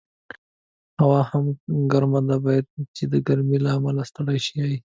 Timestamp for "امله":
3.77-4.01